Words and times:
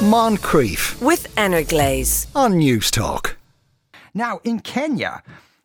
Moncrieff 0.00 0.98
with 1.02 1.26
Energlaze 1.36 2.26
on 2.34 2.54
Newstalk. 2.54 3.34
Now, 4.14 4.40
in 4.44 4.60
Kenya, 4.60 5.22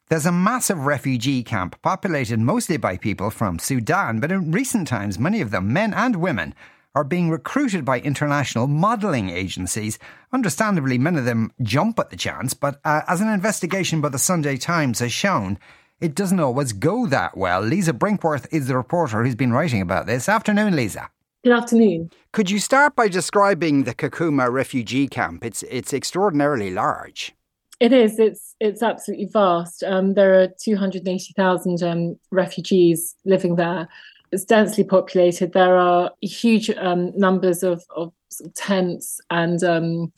there's 0.09 0.25
a 0.25 0.31
massive 0.33 0.85
refugee 0.85 1.41
camp 1.41 1.81
populated 1.81 2.41
mostly 2.41 2.75
by 2.75 2.97
people 2.97 3.29
from 3.29 3.59
Sudan, 3.59 4.19
but 4.19 4.33
in 4.33 4.51
recent 4.51 4.89
times, 4.89 5.17
many 5.17 5.39
of 5.39 5.51
them, 5.51 5.71
men 5.71 5.93
and 5.93 6.17
women, 6.17 6.53
are 6.93 7.05
being 7.05 7.29
recruited 7.29 7.85
by 7.85 8.01
international 8.01 8.67
modelling 8.67 9.29
agencies. 9.29 9.97
Understandably, 10.33 10.97
many 10.97 11.19
of 11.19 11.25
them 11.25 11.53
jump 11.61 11.97
at 11.97 12.09
the 12.09 12.17
chance, 12.17 12.53
but 12.53 12.81
uh, 12.83 13.03
as 13.07 13.21
an 13.21 13.29
investigation 13.29 14.01
by 14.01 14.09
the 14.09 14.19
Sunday 14.19 14.57
Times 14.57 14.99
has 14.99 15.13
shown, 15.13 15.57
it 16.01 16.13
doesn't 16.13 16.41
always 16.41 16.73
go 16.73 17.07
that 17.07 17.37
well. 17.37 17.61
Lisa 17.61 17.93
Brinkworth 17.93 18.47
is 18.51 18.67
the 18.67 18.75
reporter 18.75 19.23
who's 19.23 19.35
been 19.35 19.53
writing 19.53 19.79
about 19.79 20.07
this. 20.07 20.27
Afternoon, 20.27 20.75
Lisa. 20.75 21.09
Good 21.45 21.53
afternoon. 21.53 22.09
Could 22.31 22.49
you 22.49 22.57
start 22.57 22.95
by 22.95 23.07
describing 23.07 23.83
the 23.83 23.93
Kakuma 23.93 24.51
refugee 24.51 25.07
camp? 25.07 25.45
It's 25.45 25.61
it's 25.69 25.93
extraordinarily 25.93 26.71
large. 26.71 27.35
It 27.79 27.93
is. 27.93 28.17
It's 28.17 28.55
it's 28.59 28.81
absolutely 28.81 29.27
vast. 29.31 29.83
Um, 29.83 30.15
there 30.15 30.41
are 30.41 30.47
two 30.59 30.75
hundred 30.75 31.07
eighty 31.07 31.33
thousand 31.35 31.83
um, 31.83 32.17
refugees 32.31 33.13
living 33.25 33.57
there. 33.57 33.87
It's 34.31 34.43
densely 34.43 34.83
populated. 34.83 35.53
There 35.53 35.77
are 35.77 36.09
huge 36.19 36.71
um, 36.71 37.15
numbers 37.15 37.61
of, 37.61 37.83
of, 37.95 38.11
sort 38.29 38.47
of 38.47 38.55
tents 38.55 39.21
and 39.29 39.63
um, 39.63 40.11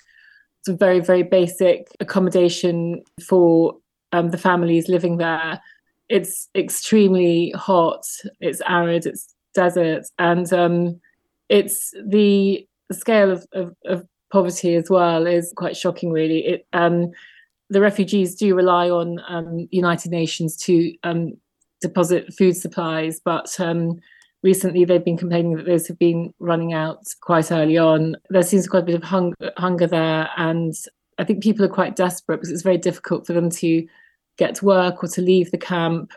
some 0.66 0.78
very 0.78 1.02
very 1.02 1.24
basic 1.24 1.90
accommodation 2.00 3.04
for 3.22 3.76
um, 4.14 4.30
the 4.30 4.38
families 4.38 4.88
living 4.88 5.18
there. 5.18 5.60
It's 6.08 6.48
extremely 6.56 7.52
hot. 7.52 8.06
It's 8.40 8.62
arid. 8.66 9.06
It's 9.06 9.36
desert, 9.54 10.06
and 10.20 10.54
um, 10.54 11.02
it's 11.50 11.94
the, 12.06 12.68
scale 12.92 13.32
of, 13.32 13.46
of, 13.54 13.76
of, 13.86 14.08
poverty 14.30 14.76
as 14.76 14.90
well 14.90 15.26
is 15.26 15.54
quite 15.56 15.78
shocking. 15.78 16.12
Really, 16.12 16.46
it 16.46 16.68
um, 16.74 17.12
the 17.70 17.80
refugees 17.80 18.36
do 18.36 18.56
rely 18.56 18.90
on 18.90 19.22
um, 19.28 19.68
United 19.72 20.12
Nations 20.12 20.58
to 20.58 20.94
um, 21.04 21.38
deposit 21.82 22.34
food 22.34 22.56
supplies, 22.56 23.22
but 23.24 23.58
um, 23.60 24.00
recently 24.44 24.86
they've 24.86 25.04
been 25.04 25.18
complaining 25.18 25.56
that 25.56 25.66
those 25.66 25.88
have 25.88 26.00
been 26.00 26.34
running 26.40 26.74
out 26.74 27.04
quite 27.22 27.52
early 27.52 27.78
on. 27.78 28.16
There 28.30 28.44
seems 28.44 28.68
quite 28.68 28.84
a 28.84 28.86
bit 28.86 28.96
of 28.96 29.04
hung- 29.04 29.34
hunger 29.58 29.88
there, 29.88 30.30
and 30.38 30.74
I 31.18 31.24
think 31.24 31.44
people 31.44 31.66
are 31.66 31.70
quite 31.70 31.96
desperate 31.96 32.38
because 32.38 32.52
it's 32.52 32.64
very 32.64 32.78
difficult 32.78 33.26
for 33.26 33.34
them 33.34 33.50
to 33.50 33.88
get 34.38 34.56
to 34.56 34.66
work 34.66 35.04
or 35.04 35.08
to 35.08 35.22
leave 35.22 35.52
the 35.52 35.58
camp. 35.58 36.12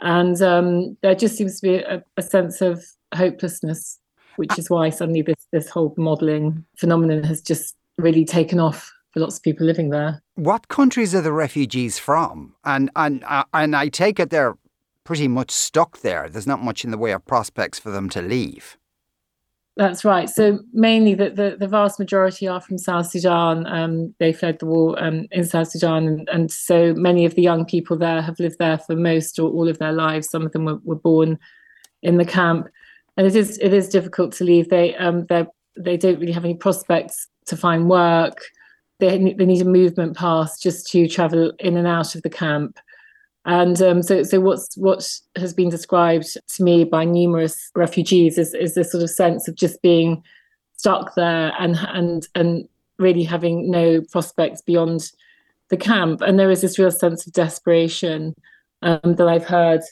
And 0.00 0.40
um, 0.42 0.96
there 1.02 1.14
just 1.14 1.36
seems 1.36 1.60
to 1.60 1.66
be 1.66 1.74
a, 1.76 2.04
a 2.16 2.22
sense 2.22 2.60
of 2.60 2.84
hopelessness, 3.14 3.98
which 4.36 4.58
is 4.58 4.70
why 4.70 4.90
suddenly 4.90 5.22
this 5.22 5.46
this 5.52 5.68
whole 5.68 5.94
modelling 5.96 6.64
phenomenon 6.76 7.22
has 7.22 7.40
just 7.40 7.74
really 7.98 8.24
taken 8.24 8.60
off 8.60 8.92
for 9.12 9.20
lots 9.20 9.36
of 9.36 9.42
people 9.42 9.66
living 9.66 9.90
there. 9.90 10.22
What 10.34 10.68
countries 10.68 11.14
are 11.14 11.22
the 11.22 11.32
refugees 11.32 11.98
from? 11.98 12.54
And 12.64 12.90
and 12.96 13.24
uh, 13.24 13.44
and 13.52 13.74
I 13.74 13.88
take 13.88 14.20
it 14.20 14.30
they're 14.30 14.56
pretty 15.04 15.28
much 15.28 15.50
stuck 15.50 16.00
there. 16.00 16.28
There's 16.28 16.46
not 16.46 16.62
much 16.62 16.84
in 16.84 16.90
the 16.90 16.98
way 16.98 17.12
of 17.12 17.24
prospects 17.24 17.78
for 17.78 17.90
them 17.90 18.08
to 18.10 18.20
leave. 18.20 18.76
That's 19.76 20.06
right. 20.06 20.28
So 20.28 20.60
mainly 20.72 21.14
the, 21.14 21.30
the, 21.30 21.56
the 21.60 21.68
vast 21.68 21.98
majority 21.98 22.48
are 22.48 22.62
from 22.62 22.78
South 22.78 23.08
Sudan. 23.08 23.66
Um, 23.66 24.14
they 24.18 24.32
fled 24.32 24.58
the 24.58 24.64
war 24.64 24.96
um, 25.02 25.26
in 25.30 25.44
South 25.44 25.68
Sudan, 25.68 26.06
and, 26.08 26.28
and, 26.30 26.50
so 26.50 26.94
many 26.94 27.26
of 27.26 27.34
the 27.34 27.42
young 27.42 27.66
people 27.66 27.98
there 27.98 28.22
have 28.22 28.40
lived 28.40 28.56
there 28.58 28.78
for 28.78 28.96
most 28.96 29.38
or 29.38 29.50
all 29.50 29.68
of 29.68 29.78
their 29.78 29.92
lives. 29.92 30.30
Some 30.30 30.46
of 30.46 30.52
them 30.52 30.64
were, 30.64 30.78
were 30.82 30.96
born 30.96 31.38
in 32.02 32.16
the 32.16 32.24
camp, 32.24 32.68
and 33.16 33.26
it 33.26 33.34
is 33.34 33.58
it 33.58 33.72
is 33.72 33.88
difficult 33.88 34.32
to 34.34 34.44
leave. 34.44 34.68
They 34.68 34.94
um, 34.96 35.26
they 35.26 35.46
they 35.76 35.96
don't 35.96 36.18
really 36.18 36.32
have 36.32 36.44
any 36.44 36.54
prospects 36.54 37.28
to 37.46 37.56
find 37.56 37.88
work. 37.88 38.42
They 38.98 39.34
they 39.34 39.46
need 39.46 39.62
a 39.62 39.66
movement 39.66 40.16
pass 40.16 40.58
just 40.58 40.86
to 40.88 41.08
travel 41.08 41.52
in 41.58 41.76
and 41.76 41.86
out 41.86 42.14
of 42.14 42.22
the 42.22 42.30
camp. 42.30 42.78
And 43.46 43.80
um, 43.80 44.02
so, 44.02 44.24
so 44.24 44.40
what's 44.40 44.76
what 44.76 45.08
has 45.36 45.54
been 45.54 45.68
described 45.68 46.36
to 46.56 46.62
me 46.62 46.82
by 46.82 47.04
numerous 47.04 47.70
refugees 47.76 48.38
is, 48.38 48.52
is 48.54 48.74
this 48.74 48.90
sort 48.90 49.04
of 49.04 49.10
sense 49.10 49.46
of 49.46 49.54
just 49.54 49.80
being 49.82 50.22
stuck 50.76 51.14
there 51.14 51.52
and 51.58 51.76
and 51.92 52.26
and 52.34 52.68
really 52.98 53.22
having 53.22 53.70
no 53.70 54.00
prospects 54.10 54.62
beyond 54.62 55.12
the 55.68 55.76
camp. 55.76 56.22
And 56.22 56.38
there 56.38 56.50
is 56.50 56.62
this 56.62 56.78
real 56.78 56.90
sense 56.90 57.26
of 57.26 57.32
desperation 57.32 58.34
um, 58.82 59.14
that 59.16 59.28
I've 59.28 59.44
heard 59.44 59.82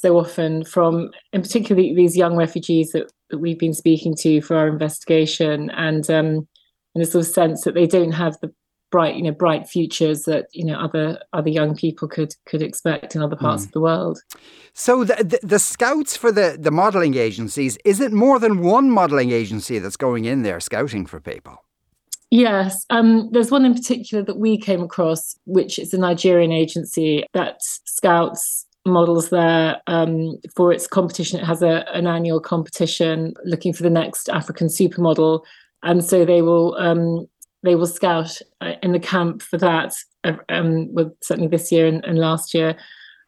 so 0.00 0.18
often 0.18 0.64
from, 0.64 1.10
in 1.32 1.42
particular, 1.42 1.82
these 1.82 2.16
young 2.16 2.34
refugees 2.34 2.92
that, 2.92 3.12
that 3.28 3.38
we've 3.38 3.58
been 3.58 3.74
speaking 3.74 4.14
to 4.20 4.40
for 4.40 4.56
our 4.56 4.66
investigation, 4.66 5.70
and 5.70 6.08
um, 6.10 6.48
and 6.94 7.04
a 7.04 7.06
sort 7.06 7.26
of 7.26 7.32
sense 7.32 7.64
that 7.64 7.74
they 7.74 7.86
don't 7.86 8.12
have 8.12 8.38
the 8.40 8.52
bright 8.90 9.14
you 9.14 9.22
know 9.22 9.30
bright 9.30 9.68
futures 9.68 10.24
that 10.24 10.46
you 10.52 10.64
know 10.64 10.74
other 10.74 11.20
other 11.32 11.50
young 11.50 11.76
people 11.76 12.08
could 12.08 12.34
could 12.46 12.60
expect 12.60 13.14
in 13.14 13.22
other 13.22 13.36
parts 13.36 13.62
mm. 13.62 13.66
of 13.66 13.72
the 13.72 13.80
world 13.80 14.18
so 14.72 15.04
the, 15.04 15.14
the, 15.22 15.38
the 15.46 15.58
scouts 15.60 16.16
for 16.16 16.32
the 16.32 16.56
the 16.58 16.72
modeling 16.72 17.14
agencies 17.14 17.78
is 17.84 18.00
it 18.00 18.10
more 18.10 18.40
than 18.40 18.58
one 18.58 18.90
modeling 18.90 19.30
agency 19.30 19.78
that's 19.78 19.96
going 19.96 20.24
in 20.24 20.42
there 20.42 20.58
scouting 20.58 21.06
for 21.06 21.20
people 21.20 21.62
Yes, 22.32 22.86
um, 22.90 23.28
there's 23.32 23.50
one 23.50 23.64
in 23.64 23.74
particular 23.74 24.22
that 24.22 24.38
we 24.38 24.56
came 24.56 24.82
across, 24.82 25.34
which 25.46 25.80
is 25.80 25.92
a 25.92 25.98
Nigerian 25.98 26.52
agency 26.52 27.24
that 27.32 27.56
scouts 27.60 28.66
models 28.86 29.30
there 29.30 29.80
um, 29.86 30.38
for 30.54 30.72
its 30.72 30.86
competition. 30.86 31.40
It 31.40 31.46
has 31.46 31.62
a, 31.62 31.84
an 31.94 32.06
annual 32.06 32.40
competition 32.40 33.34
looking 33.44 33.72
for 33.72 33.82
the 33.82 33.90
next 33.90 34.28
African 34.28 34.68
supermodel, 34.68 35.42
and 35.82 36.04
so 36.04 36.24
they 36.24 36.42
will 36.42 36.76
um, 36.76 37.26
they 37.62 37.74
will 37.74 37.86
scout 37.86 38.38
uh, 38.60 38.72
in 38.82 38.92
the 38.92 39.00
camp 39.00 39.42
for 39.42 39.58
that. 39.58 39.94
Uh, 40.24 40.34
um, 40.48 40.92
well, 40.92 41.14
certainly 41.22 41.48
this 41.48 41.70
year 41.70 41.86
and, 41.86 42.04
and 42.04 42.18
last 42.18 42.54
year, 42.54 42.76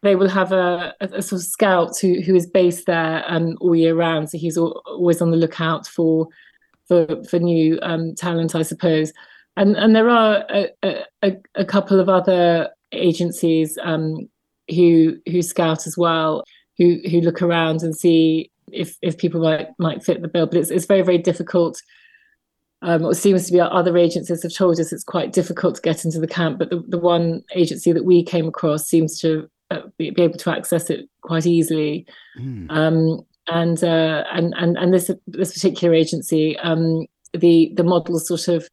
they 0.03 0.17
will 0.17 0.29
have 0.29 0.53
a, 0.53 0.95
a, 1.01 1.23
sort 1.23 1.41
of 1.41 1.47
scout 1.47 1.97
who 2.01 2.21
who 2.21 2.35
is 2.35 2.47
based 2.47 2.87
there 2.87 3.25
um, 3.27 3.57
all 3.61 3.75
year 3.75 3.95
round. 3.95 4.31
So 4.31 4.39
he's 4.39 4.59
always 4.59 5.21
on 5.21 5.31
the 5.31 5.37
lookout 5.37 5.87
for 5.87 6.29
for 6.89 7.23
for 7.25 7.39
new 7.39 7.79
um, 7.83 8.15
talent, 8.15 8.55
I 8.55 8.63
suppose. 8.63 9.13
And 9.57 9.77
and 9.77 9.95
there 9.95 10.09
are 10.09 10.45
a, 10.51 11.05
a, 11.23 11.37
a 11.55 11.65
couple 11.65 12.01
of 12.01 12.09
other 12.09 12.71
agencies 12.93 13.79
um, 13.83 14.29
who 14.75 15.17
who 15.31 15.43
scout 15.43 15.87
as 15.87 15.97
well, 15.97 16.45
who 16.79 16.99
who 17.11 17.21
look 17.21 17.43
around 17.43 17.83
and 17.83 17.97
see 17.97 18.51
if 18.73 18.97
if 19.03 19.19
people 19.19 19.41
might 19.41 19.69
might 19.79 20.05
fit 20.05 20.23
the 20.23 20.29
bill. 20.29 20.47
But 20.47 20.59
it's 20.59 20.71
it's 20.71 20.87
very 20.87 21.03
very 21.03 21.19
difficult 21.19 21.83
um, 22.83 23.05
it 23.05 23.15
seems 23.15 23.47
to 23.47 23.53
be 23.53 23.61
other 23.61 23.97
agencies 23.97 24.43
have 24.43 24.53
told 24.53 24.81
us 24.81 24.93
it's 24.93 25.05
quite 25.05 25.33
difficult 25.33 25.77
to 25.77 25.83
get 25.83 26.05
into 26.05 26.19
the 26.19 26.27
camp, 26.27 26.59
but 26.59 26.71
the, 26.71 26.85
the 26.89 26.99
one 26.99 27.45
agency 27.55 27.93
that 27.93 28.05
we 28.05 28.25
came 28.25 28.49
across 28.49 28.89
seems 28.89 29.21
to 29.21 29.49
uh, 29.71 29.83
be, 29.99 30.11
be, 30.11 30.23
able 30.23 30.37
to 30.39 30.51
access 30.51 30.91
it 30.91 31.09
quite 31.23 31.47
easily. 31.47 32.05
Mm. 32.39 32.67
Um, 32.71 33.25
and, 33.47 33.83
uh, 33.83 34.25
and 34.33 34.53
and 34.57 34.77
and 34.77 34.93
this 34.93 35.11
this 35.27 35.53
particular 35.53 35.95
agency, 35.95 36.59
um, 36.59 37.07
the 37.33 37.73
the 37.77 37.85
model 37.85 38.19
sort 38.19 38.49
of 38.49 38.69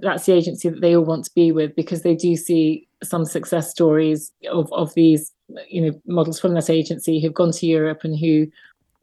that's 0.00 0.26
the 0.26 0.32
agency 0.32 0.68
that 0.68 0.80
they 0.80 0.96
all 0.96 1.04
want 1.04 1.24
to 1.24 1.30
be 1.34 1.52
with 1.52 1.74
because 1.76 2.02
they 2.02 2.14
do 2.14 2.36
see 2.36 2.88
some 3.02 3.24
success 3.24 3.70
stories 3.70 4.32
of 4.50 4.72
of 4.72 4.92
these 4.94 5.32
you 5.68 5.82
know 5.82 6.00
models 6.06 6.40
from 6.40 6.54
that 6.54 6.70
agency 6.70 7.20
who've 7.20 7.34
gone 7.34 7.52
to 7.52 7.66
Europe 7.66 8.00
and 8.04 8.18
who 8.18 8.46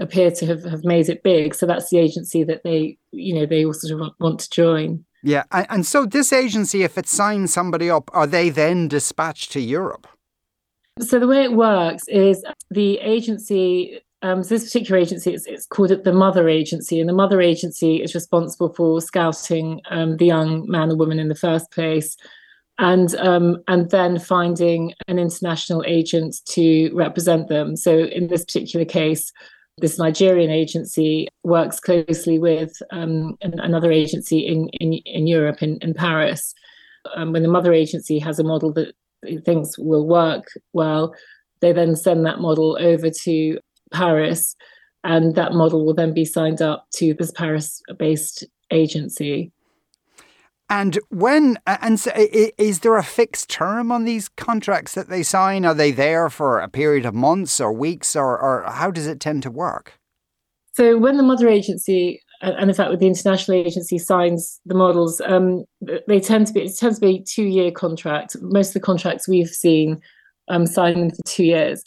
appear 0.02 0.32
to 0.32 0.46
have, 0.48 0.64
have 0.64 0.84
made 0.84 1.08
it 1.10 1.24
big. 1.24 1.56
So 1.56 1.66
that's 1.66 1.90
the 1.90 2.00
agency 2.00 2.44
that 2.44 2.64
they, 2.64 2.98
you 3.12 3.36
know, 3.36 3.46
they 3.46 3.64
all 3.64 3.74
sort 3.74 4.02
of 4.02 4.14
want 4.20 4.40
to 4.40 4.50
join. 4.50 5.06
Yeah, 5.24 5.44
and, 5.52 5.86
so 5.86 6.06
this 6.06 6.34
agency, 6.34 6.82
if 6.82 6.98
it 6.98 7.08
signs 7.08 7.54
somebody 7.54 7.92
up, 7.92 8.10
are 8.12 8.26
they 8.26 8.50
then 8.50 8.88
dispatched 8.88 9.52
to 9.52 9.60
Europe? 9.60 10.08
So 11.00 11.20
the 11.20 11.28
way 11.28 11.44
it 11.44 11.54
works 11.54 12.08
is 12.08 12.44
the 12.72 12.98
agency. 12.98 14.02
Um, 14.24 14.44
so 14.44 14.50
this 14.50 14.64
particular 14.64 15.00
agency, 15.00 15.34
it's, 15.34 15.46
it's 15.46 15.68
called 15.68 15.92
the 16.04 16.14
Mother 16.14 16.50
Agency, 16.50 17.00
and 17.00 17.08
the 17.08 17.14
Mother 17.14 17.40
Agency 17.40 18.02
is 18.02 18.16
responsible 18.16 18.74
for 18.74 19.00
scouting 19.00 19.82
um, 19.92 20.18
the 20.18 20.26
young 20.26 20.68
man 20.70 20.90
or 20.90 20.96
woman 20.96 21.20
in 21.20 21.28
the 21.28 21.36
first 21.36 21.72
place, 21.72 22.18
and 22.82 23.14
um, 23.16 23.64
and 23.68 23.92
then 23.92 24.20
finding 24.20 24.94
an 25.08 25.20
international 25.20 25.84
agent 25.88 26.38
to 26.46 26.90
represent 26.94 27.48
them. 27.48 27.78
So 27.78 28.00
in 28.00 28.28
this 28.28 28.44
particular 28.44 28.86
case, 28.86 29.32
this 29.78 30.00
Nigerian 30.00 30.50
agency 30.50 31.28
works 31.44 31.80
closely 31.80 32.40
with 32.40 32.74
um, 32.92 33.38
an, 33.42 33.60
another 33.60 33.92
agency 33.92 34.40
in, 34.40 34.68
in, 34.80 34.94
in 35.06 35.28
Europe, 35.28 35.62
in, 35.62 35.78
in 35.82 35.94
Paris. 35.94 36.54
Um, 37.16 37.32
when 37.32 37.44
the 37.44 37.50
mother 37.50 37.72
agency 37.72 38.18
has 38.20 38.40
a 38.40 38.44
model 38.44 38.74
that 38.74 38.94
it 39.22 39.46
thinks 39.46 39.78
will 39.78 40.08
work 40.08 40.46
well, 40.74 41.14
they 41.62 41.74
then 41.74 41.96
send 41.96 42.26
that 42.26 42.40
model 42.40 42.78
over 42.82 43.12
to 43.12 43.60
Paris, 43.94 44.56
and 45.04 45.36
that 45.36 45.54
model 45.54 45.86
will 45.86 45.94
then 45.94 46.14
be 46.16 46.26
signed 46.26 46.64
up 46.64 46.88
to 46.96 47.14
this 47.14 47.32
Paris 47.32 47.80
based 48.00 48.44
agency. 48.72 49.52
And 50.72 50.98
when 51.10 51.60
and 51.68 52.00
so 52.00 52.12
is 52.16 52.80
there 52.80 52.96
a 52.96 53.04
fixed 53.04 53.50
term 53.50 53.92
on 53.92 54.06
these 54.06 54.30
contracts 54.30 54.94
that 54.94 55.10
they 55.10 55.22
sign? 55.22 55.66
Are 55.66 55.74
they 55.74 55.92
there 55.92 56.30
for 56.30 56.62
a 56.62 56.70
period 56.70 57.06
of 57.06 57.14
months 57.14 57.60
or 57.60 57.74
weeks, 57.74 58.16
or, 58.16 58.40
or 58.40 58.64
how 58.72 58.90
does 58.90 59.06
it 59.06 59.20
tend 59.20 59.44
to 59.44 59.52
work? 59.52 60.00
So 60.72 60.98
when 60.98 61.18
the 61.18 61.24
mother 61.24 61.50
agency 61.50 62.22
and 62.40 62.70
in 62.70 62.74
fact, 62.74 62.90
with 62.90 63.02
the 63.02 63.08
international 63.08 63.58
agency 63.58 63.98
signs 63.98 64.62
the 64.66 64.74
models, 64.74 65.22
um, 65.26 65.66
they 66.08 66.22
tend 66.22 66.48
to 66.48 66.54
be 66.54 66.62
it 66.62 66.78
tends 66.78 67.00
to 67.00 67.06
be 67.06 67.22
two 67.22 67.44
year 67.44 67.72
contract. 67.72 68.38
Most 68.40 68.70
of 68.70 68.76
the 68.76 68.80
contracts 68.80 69.28
we've 69.28 69.50
seen 69.50 70.00
um, 70.48 70.66
signing 70.66 71.12
for 71.12 71.22
two 71.26 71.44
years. 71.44 71.84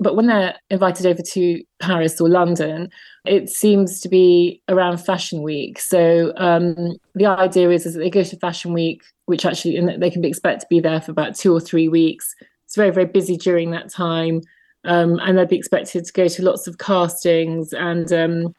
But 0.00 0.16
when 0.16 0.26
they're 0.26 0.56
invited 0.70 1.06
over 1.06 1.22
to 1.22 1.62
Paris 1.80 2.20
or 2.20 2.28
London, 2.28 2.90
it 3.24 3.48
seems 3.48 4.00
to 4.00 4.08
be 4.08 4.60
around 4.68 4.98
Fashion 4.98 5.42
Week. 5.42 5.80
So 5.80 6.32
um, 6.36 6.96
the 7.14 7.26
idea 7.26 7.70
is, 7.70 7.86
is 7.86 7.94
that 7.94 8.00
they 8.00 8.10
go 8.10 8.22
to 8.22 8.36
Fashion 8.38 8.72
Week, 8.72 9.02
which 9.26 9.46
actually 9.46 9.80
they 9.98 10.10
can 10.10 10.20
be 10.22 10.28
expected 10.28 10.60
to 10.60 10.66
be 10.68 10.80
there 10.80 11.00
for 11.00 11.10
about 11.10 11.34
two 11.34 11.52
or 11.52 11.60
three 11.60 11.88
weeks. 11.88 12.34
It's 12.64 12.76
very 12.76 12.90
very 12.90 13.06
busy 13.06 13.36
during 13.36 13.70
that 13.70 13.90
time, 13.90 14.40
um, 14.84 15.18
and 15.20 15.38
they'd 15.38 15.48
be 15.48 15.56
expected 15.56 16.04
to 16.04 16.12
go 16.12 16.28
to 16.28 16.42
lots 16.42 16.66
of 16.66 16.78
castings 16.78 17.72
and 17.72 18.12
um, 18.12 18.54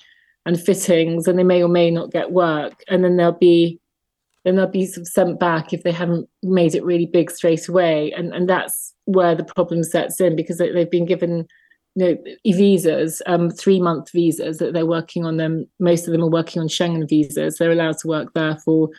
and 0.46 0.60
fittings, 0.60 1.28
and 1.28 1.38
they 1.38 1.44
may 1.44 1.64
or 1.64 1.70
may 1.70 1.92
not 1.92 2.12
get 2.12 2.32
work, 2.32 2.84
and 2.88 3.04
then 3.04 3.18
they'll 3.18 3.32
be 3.32 3.80
then 4.46 4.56
they'll 4.56 4.68
be 4.68 4.86
sort 4.86 5.02
of 5.02 5.08
sent 5.08 5.40
back 5.40 5.74
if 5.74 5.84
they 5.84 5.92
haven't 5.92 6.30
made 6.44 6.76
it 6.76 6.86
really 6.86 7.08
big 7.08 7.32
straight 7.32 7.68
away, 7.68 8.14
and 8.14 8.34
and 8.34 8.48
that's 8.48 8.94
where 9.06 9.36
the 9.36 9.44
problem 9.44 9.84
sets 9.84 10.22
in 10.22 10.36
because 10.36 10.60
they've 10.60 10.90
been 10.90 11.06
given 11.06 11.48
you 11.96 12.06
know 12.06 12.54
visas 12.54 13.22
um 13.26 13.50
three 13.50 13.80
month 13.80 14.12
visas 14.12 14.58
that 14.60 14.74
they're 14.74 14.86
working 14.86 15.26
on 15.26 15.38
them. 15.38 15.66
Most 15.80 16.08
of 16.08 16.12
them 16.12 16.24
are 16.24 16.30
working 16.30 16.62
on 16.62 16.68
schengen 16.68 17.10
visas. 17.10 17.58
They're 17.58 17.72
allowed 17.72 17.98
to 18.00 18.08
work 18.08 18.34
there 18.34 18.58
for 18.64 18.90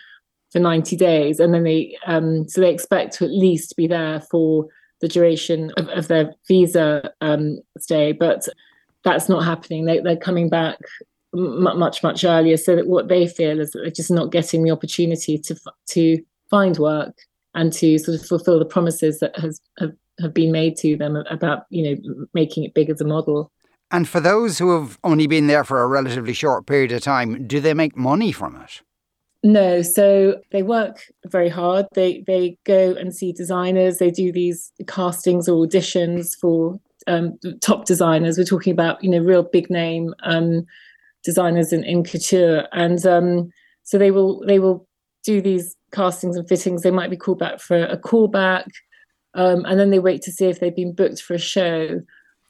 for 0.50 0.58
90 0.58 0.96
days. 0.96 1.38
And 1.38 1.54
then 1.54 1.64
they 1.64 1.96
um 2.06 2.48
so 2.48 2.60
they 2.60 2.72
expect 2.72 3.14
to 3.14 3.24
at 3.24 3.30
least 3.30 3.76
be 3.76 3.86
there 3.86 4.20
for 4.20 4.66
the 5.00 5.08
duration 5.08 5.70
of, 5.76 5.88
of 5.90 6.08
their 6.08 6.34
visa 6.48 7.12
um 7.20 7.58
stay. 7.78 8.12
But 8.12 8.48
that's 9.04 9.28
not 9.28 9.44
happening. 9.44 9.84
They, 9.84 10.00
they're 10.00 10.16
coming 10.16 10.48
back 10.48 10.78
much 11.36 12.02
much 12.02 12.24
earlier 12.24 12.56
so 12.56 12.74
that 12.74 12.86
what 12.86 13.08
they 13.08 13.26
feel 13.26 13.60
is 13.60 13.70
that 13.72 13.80
they're 13.80 13.90
just 13.90 14.10
not 14.10 14.32
getting 14.32 14.62
the 14.62 14.70
opportunity 14.70 15.38
to 15.38 15.56
to 15.86 16.18
find 16.50 16.78
work 16.78 17.14
and 17.54 17.72
to 17.72 17.98
sort 17.98 18.18
of 18.18 18.26
fulfill 18.26 18.58
the 18.58 18.64
promises 18.64 19.20
that 19.20 19.36
has 19.38 19.60
have, 19.78 19.92
have 20.20 20.32
been 20.32 20.52
made 20.52 20.76
to 20.76 20.96
them 20.96 21.16
about 21.30 21.66
you 21.70 21.82
know 21.82 22.26
making 22.34 22.64
it 22.64 22.74
big 22.74 22.90
as 22.90 23.00
a 23.00 23.04
model. 23.04 23.50
And 23.90 24.08
for 24.08 24.18
those 24.18 24.58
who 24.58 24.80
have 24.80 24.98
only 25.04 25.28
been 25.28 25.46
there 25.46 25.62
for 25.62 25.82
a 25.82 25.86
relatively 25.86 26.32
short 26.32 26.66
period 26.66 26.90
of 26.90 27.02
time, 27.02 27.46
do 27.46 27.60
they 27.60 27.72
make 27.72 27.96
money 27.96 28.32
from 28.32 28.56
it? 28.56 28.82
No, 29.44 29.80
so 29.82 30.40
they 30.50 30.64
work 30.64 31.04
very 31.26 31.48
hard. 31.48 31.86
They 31.94 32.24
they 32.26 32.58
go 32.64 32.94
and 32.94 33.14
see 33.14 33.32
designers. 33.32 33.98
They 33.98 34.10
do 34.10 34.32
these 34.32 34.72
castings 34.86 35.48
or 35.48 35.64
auditions 35.64 36.36
for 36.40 36.80
um, 37.06 37.38
top 37.60 37.84
designers. 37.84 38.38
We're 38.38 38.44
talking 38.44 38.72
about 38.72 39.02
you 39.04 39.10
know 39.10 39.20
real 39.20 39.44
big 39.44 39.70
name 39.70 40.14
um, 40.24 40.66
designers 41.26 41.74
in, 41.74 41.84
in 41.84 42.04
couture, 42.04 42.66
and 42.72 43.04
um, 43.04 43.50
so 43.82 43.98
they 43.98 44.10
will 44.10 44.42
they 44.46 44.58
will 44.58 44.88
do 45.26 45.42
these 45.42 45.76
castings 45.92 46.36
and 46.36 46.48
fittings, 46.48 46.82
they 46.82 46.90
might 46.90 47.10
be 47.10 47.16
called 47.16 47.38
back 47.38 47.60
for 47.60 47.84
a 47.84 47.98
callback. 47.98 48.66
Um, 49.34 49.64
and 49.66 49.78
then 49.78 49.90
they 49.90 49.98
wait 49.98 50.22
to 50.22 50.32
see 50.32 50.46
if 50.46 50.60
they've 50.60 50.74
been 50.74 50.94
booked 50.94 51.20
for 51.20 51.34
a 51.34 51.38
show. 51.38 52.00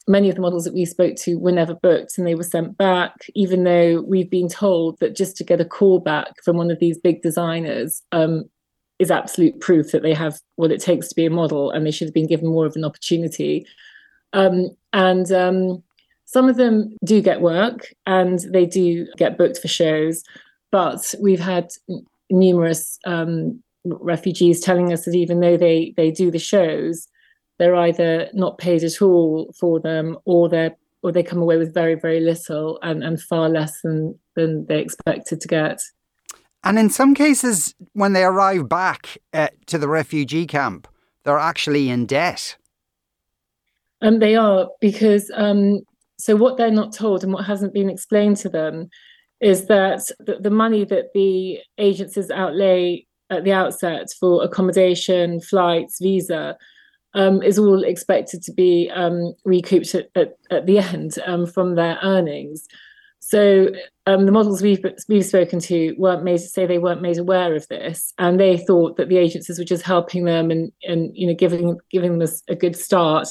Many 0.06 0.28
of 0.28 0.37
the 0.37 0.43
models 0.43 0.64
that 0.64 0.75
we 0.75 0.84
spoke 0.84 1.17
to 1.17 1.37
were 1.37 1.52
never 1.52 1.75
booked 1.75 2.17
and 2.17 2.26
they 2.26 2.37
were 2.37 2.44
sent 2.44 2.78
back, 2.78 3.14
even 3.34 3.64
though 3.64 4.02
we've 4.06 4.31
been 4.31 4.49
told 4.49 5.00
that 5.00 5.17
just 5.17 5.37
to 5.38 5.44
get 5.44 5.61
a 5.61 5.64
call 5.64 5.99
back 5.99 6.34
from 6.44 6.56
one 6.56 6.70
of 6.70 6.78
these 6.78 6.99
big 6.99 7.23
designers 7.23 8.02
um, 8.12 8.44
is 9.00 9.11
absolute 9.11 9.58
proof 9.61 9.90
that 9.90 10.02
they 10.02 10.14
have 10.14 10.38
what 10.55 10.70
it 10.70 10.81
takes 10.81 11.08
to 11.08 11.14
be 11.14 11.26
a 11.26 11.31
model 11.31 11.70
and 11.70 11.84
they 11.84 11.90
should 11.90 12.06
have 12.06 12.14
been 12.14 12.28
given 12.28 12.46
more 12.46 12.67
of 12.67 12.76
an 12.76 12.84
opportunity. 12.84 13.67
Um, 14.32 14.70
and 14.93 15.31
um, 15.32 15.82
some 16.26 16.49
of 16.49 16.56
them 16.56 16.94
do 17.05 17.23
get 17.23 17.40
work 17.40 17.93
and 18.05 18.40
they 18.50 18.67
do 18.67 19.06
get 19.17 19.38
booked 19.38 19.58
for 19.58 19.69
shows, 19.69 20.23
but 20.70 21.14
we've 21.20 21.40
had 21.40 21.70
numerous 22.31 22.99
um, 23.06 23.62
refugees 23.84 24.61
telling 24.61 24.93
us 24.93 25.05
that 25.05 25.14
even 25.14 25.40
though 25.40 25.56
they 25.56 25.94
they 25.96 26.11
do 26.11 26.31
the 26.31 26.38
shows, 26.38 27.08
they're 27.58 27.76
either 27.76 28.28
not 28.34 28.58
paid 28.58 28.82
at 28.82 29.00
all 29.00 29.52
for 29.58 29.81
them, 29.81 30.19
or 30.25 30.49
they're 30.49 30.76
or 31.02 31.12
they 31.12 31.23
come 31.23 31.40
away 31.40 31.56
with 31.56 31.73
very 31.73 31.94
very 31.94 32.20
little 32.20 32.78
and 32.82 33.05
and 33.05 33.23
far 33.23 33.49
less 33.49 33.81
than 33.82 34.19
than 34.34 34.67
they 34.67 34.81
expected 34.81 35.40
to 35.40 35.49
get. 35.49 35.81
And 36.64 36.81
in 36.81 36.90
some 36.90 37.14
cases, 37.14 37.76
when 37.93 38.12
they 38.12 38.25
arrive 38.25 38.69
back 38.69 39.19
uh, 39.32 39.49
to 39.67 39.78
the 39.78 39.88
refugee 39.88 40.49
camp, 40.49 40.88
they're 41.23 41.38
actually 41.38 41.88
in 41.88 42.06
debt. 42.06 42.56
And 44.00 44.14
um, 44.14 44.19
they 44.19 44.34
are 44.34 44.69
because 44.81 45.31
um, 45.34 45.82
so 46.26 46.34
what 46.34 46.56
they're 46.56 46.73
not 46.73 46.93
told 46.93 47.23
and 47.23 47.32
what 47.32 47.44
hasn't 47.44 47.73
been 47.73 47.88
explained 47.88 48.37
to 48.38 48.49
them 48.49 48.90
is 49.40 49.67
that 49.67 50.11
the, 50.19 50.50
money 50.50 50.84
that 50.84 51.12
the 51.14 51.61
agencies 51.78 52.32
outlay 52.32 53.06
at 53.31 53.44
the 53.44 53.52
outset 53.52 54.08
for 54.19 54.43
accommodation, 54.43 55.40
flights, 55.40 56.00
visa, 56.00 56.56
um, 57.14 57.44
is 57.44 57.61
all 57.61 57.84
expected 57.84 58.43
to 58.43 58.52
be 58.52 58.90
um, 58.93 59.34
recouped 59.44 59.94
at, 59.94 60.08
at, 60.17 60.37
at, 60.50 60.67
the 60.67 60.78
end 60.94 61.17
um, 61.26 61.46
from 61.46 61.76
their 61.76 61.96
earnings. 62.02 62.67
So 63.20 63.69
um, 64.06 64.26
the 64.26 64.32
models 64.32 64.62
we've 64.62 64.84
we've 65.08 65.25
spoken 65.25 65.61
to 65.61 65.94
weren't 65.96 66.25
made 66.25 66.38
to 66.38 66.49
say 66.49 66.67
they 66.67 66.78
weren't 66.78 67.02
made 67.02 67.19
aware 67.19 67.55
of 67.55 67.69
this, 67.69 68.12
and 68.19 68.40
they 68.40 68.58
thought 68.58 68.96
that 68.96 69.08
the 69.08 69.19
agencies 69.19 69.61
were 69.61 69.64
just 69.64 69.84
helping 69.84 70.25
them 70.25 70.50
and 70.50 70.73
and 70.82 71.17
you 71.17 71.28
know 71.28 71.34
giving 71.34 71.78
giving 71.93 72.19
them 72.19 72.28
a 72.49 72.56
good 72.56 72.75
start 72.75 73.28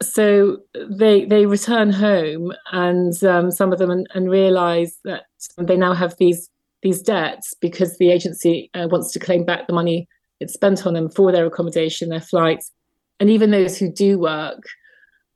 so 0.00 0.58
they 0.90 1.24
they 1.24 1.46
return 1.46 1.90
home 1.90 2.52
and 2.72 3.22
um, 3.24 3.50
some 3.50 3.72
of 3.72 3.78
them 3.78 3.90
and, 3.90 4.06
and, 4.14 4.30
realize 4.30 4.98
that 5.04 5.24
they 5.58 5.76
now 5.76 5.92
have 5.92 6.16
these 6.18 6.48
these 6.82 7.02
debts 7.02 7.54
because 7.60 7.98
the 7.98 8.12
agency 8.12 8.70
uh, 8.74 8.86
wants 8.90 9.12
to 9.12 9.18
claim 9.18 9.44
back 9.44 9.66
the 9.66 9.72
money 9.72 10.06
it's 10.40 10.54
spent 10.54 10.86
on 10.86 10.94
them 10.94 11.10
for 11.10 11.32
their 11.32 11.46
accommodation 11.46 12.10
their 12.10 12.20
flights. 12.20 12.70
And 13.18 13.28
even 13.28 13.50
those 13.50 13.76
who 13.76 13.90
do 13.90 14.18
work 14.18 14.62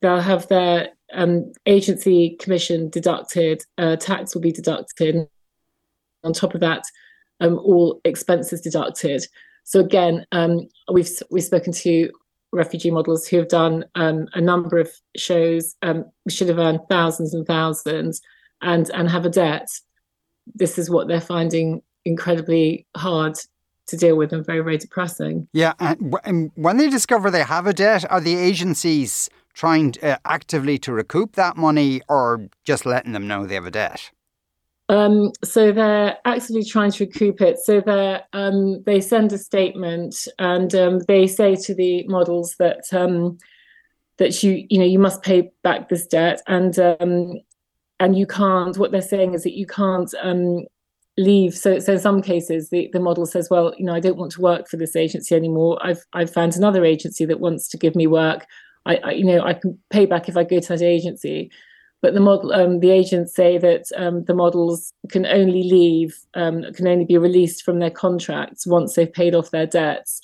they'll 0.01 0.21
have 0.21 0.49
their 0.49 0.89
um, 1.13 1.53
agency 1.67 2.37
commission 2.41 2.89
deducted 2.89 3.63
uh, 3.79 3.97
tax 3.97 4.35
will 4.35 4.43
be 4.43 4.53
deducted 4.53 5.29
on 6.25 6.33
top 6.33 6.55
of 6.55 6.61
that 6.61 6.85
um, 7.41 7.59
all 7.59 8.01
expenses 8.05 8.61
deducted. 8.61 9.27
So 9.65 9.81
again 9.81 10.25
um, 10.31 10.69
we've 10.93 11.11
we've 11.31 11.43
spoken 11.43 11.73
to 11.73 12.11
refugee 12.53 12.91
models 12.91 13.27
who 13.27 13.39
have 13.39 13.49
done 13.49 13.85
um, 13.95 14.29
a 14.35 14.41
number 14.41 14.79
of 14.79 14.91
shows, 15.17 15.75
um, 15.83 16.05
should 16.29 16.49
have 16.49 16.59
earned 16.59 16.81
thousands 16.89 17.35
and 17.35 17.47
thousands, 17.47 18.21
and 18.61 18.91
and 18.91 19.11
have 19.11 19.25
a 19.25 19.31
debt. 19.31 19.69
This 20.55 20.79
is 20.79 20.91
what 20.91 21.09
they're 21.09 21.21
finding 21.21 21.83
incredibly 22.05 22.87
hard 22.97 23.37
to 23.87 23.97
deal 23.97 24.17
with 24.17 24.33
and 24.33 24.45
very 24.45 24.61
very 24.61 24.79
depressing. 24.79 25.49
Yeah, 25.53 25.75
and 25.79 26.51
when 26.55 26.77
they 26.77 26.91
discover 26.91 27.31
they 27.31 27.43
have 27.43 27.67
a 27.67 27.73
debt, 27.73 28.11
are 28.11 28.21
the 28.21 28.37
agencies 28.37 29.29
trying 29.55 29.93
to, 29.93 30.13
uh, 30.13 30.17
actively 30.25 30.79
to 30.79 30.93
recoup 30.93 31.37
that 31.37 31.57
money, 31.57 32.01
or 32.09 32.49
just 32.65 32.87
letting 32.87 33.13
them 33.13 33.27
know 33.27 33.47
they 33.47 33.55
have 33.55 33.67
a 33.67 33.71
debt? 33.71 34.11
Um, 34.93 35.33
so 35.43 35.73
they're 35.73 36.19
actively 36.27 36.63
trying 36.63 36.91
to 36.93 37.05
recoup 37.07 37.41
it. 37.41 37.59
So 37.59 37.81
they 37.81 38.21
um, 38.35 38.83
they 38.83 39.01
send 39.01 39.33
a 39.33 39.39
statement 39.39 40.29
and 40.39 40.75
um, 40.75 40.99
they 41.09 41.27
say 41.27 41.57
to 41.57 41.75
the 41.75 42.07
models 42.09 42.57
that 42.59 42.93
um, 42.93 43.39
that 44.19 44.43
you 44.43 44.67
you 44.69 44.79
know 44.79 44.85
you 44.85 44.99
must 44.99 45.23
pay 45.23 45.51
back 45.63 45.89
this 45.89 46.07
debt 46.07 46.43
and 46.47 46.79
um, 46.79 47.41
and 48.01 48.19
you 48.19 48.27
can't. 48.27 48.77
What 48.77 48.93
they're 48.93 49.01
saying 49.01 49.33
is 49.33 49.45
that 49.45 49.57
you 49.57 49.65
can't 49.67 50.13
um, 50.21 50.67
leave. 51.17 51.55
So 51.55 51.79
so 51.79 51.95
in 51.95 51.99
some 51.99 52.21
cases 52.21 52.69
the, 52.69 52.91
the 52.93 53.01
model 53.01 53.25
says, 53.25 53.49
well, 53.51 53.73
you 53.79 53.87
know, 53.87 53.95
I 53.95 54.01
don't 54.01 54.19
want 54.19 54.33
to 54.33 54.43
work 54.43 54.69
for 54.69 54.77
this 54.77 54.95
agency 54.95 55.35
anymore. 55.35 55.79
I've 55.81 56.05
I've 56.13 56.35
found 56.35 56.55
another 56.55 56.85
agency 56.85 57.25
that 57.25 57.41
wants 57.41 57.67
to 57.69 57.79
give 57.79 57.97
me 57.97 58.07
work. 58.07 58.45
I, 58.85 58.97
I 58.97 59.11
you 59.13 59.25
know 59.25 59.41
I 59.41 59.55
can 59.55 59.79
pay 59.89 60.05
back 60.05 60.29
if 60.29 60.37
I 60.37 60.45
go 60.45 60.61
to 60.61 60.69
that 60.69 60.83
agency 60.83 61.51
but 62.03 62.15
the 62.15 62.21
model, 62.21 62.53
um, 62.53 62.81
the 62.81 62.91
agents 62.91 63.35
say 63.35 63.59
that 63.59 63.85
um, 63.97 64.25
the 64.25 64.35
models 64.35 64.93
can 65.09 65.25
only 65.25 65.63
leave, 65.63 66.19
um, 66.35 66.65
can 66.75 66.89
only 66.89 67.05
be 67.05 67.17
released 67.17 67.63
from 67.63 67.79
their 67.79 67.91
contracts 67.91 68.67
once 68.67 68.95
they've 68.95 69.13
paid 69.13 69.37
off 69.37 69.53
their 69.53 69.67
debts, 69.67 70.21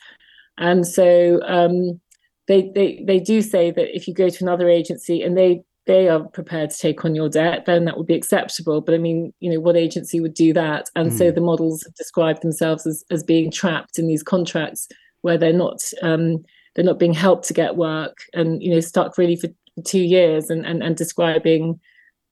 and 0.58 0.86
so 0.86 1.40
um, 1.46 2.00
they 2.48 2.70
they 2.74 3.02
they 3.06 3.20
do 3.20 3.40
say 3.40 3.70
that 3.70 3.94
if 3.96 4.08
you 4.08 4.12
go 4.12 4.28
to 4.28 4.44
another 4.44 4.68
agency 4.68 5.22
and 5.22 5.38
they 5.38 5.62
they 5.86 6.08
are 6.08 6.20
prepared 6.20 6.70
to 6.70 6.76
take 6.76 7.04
on 7.04 7.14
your 7.14 7.30
debt, 7.30 7.64
then 7.64 7.86
that 7.86 7.96
would 7.96 8.06
be 8.06 8.14
acceptable. 8.14 8.80
But 8.82 8.94
I 8.94 8.98
mean, 8.98 9.32
you 9.40 9.50
know, 9.50 9.60
what 9.60 9.76
agency 9.76 10.20
would 10.20 10.34
do 10.34 10.52
that? 10.52 10.90
And 10.94 11.12
mm. 11.12 11.16
so 11.16 11.30
hmm. 11.30 11.34
the 11.34 11.40
models 11.40 11.82
have 11.84 11.94
described 11.94 12.42
themselves 12.42 12.86
as 12.86 13.04
as 13.10 13.22
being 13.22 13.50
trapped 13.50 13.98
in 13.98 14.08
these 14.08 14.22
contracts 14.22 14.88
where 15.22 15.38
they're 15.38 15.52
not 15.52 15.80
um, 16.02 16.44
they're 16.74 16.84
not 16.84 16.98
being 16.98 17.14
helped 17.14 17.46
to 17.48 17.54
get 17.54 17.76
work 17.76 18.18
and 18.34 18.62
you 18.62 18.70
know 18.70 18.80
stuck 18.80 19.18
really 19.18 19.36
for 19.36 19.48
two 19.82 20.00
years 20.00 20.50
and, 20.50 20.66
and, 20.66 20.82
and 20.82 20.96
describing 20.96 21.78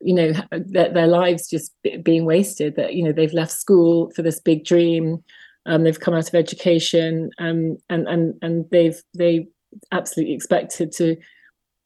you 0.01 0.15
know 0.15 0.33
their, 0.51 0.93
their 0.93 1.07
lives 1.07 1.49
just 1.49 1.73
being 2.03 2.27
wasted 2.27 2.77
that 2.77 2.95
you 2.95 3.03
know 3.03 3.13
they've 3.13 3.33
left 3.33 3.53
school 3.53 4.11
for 4.15 4.23
this 4.23 4.39
big 4.39 4.65
dream 4.65 5.23
um, 5.65 5.85
they've 5.85 6.01
come 6.01 6.15
out 6.15 6.29
of 6.29 6.35
education 6.35 7.31
um, 7.39 7.77
and 7.89 8.07
and 8.07 8.35
and 8.43 8.67
they've 8.71 9.03
they 9.17 9.49
absolutely 9.93 10.35
expected 10.35 10.93
to 10.93 11.17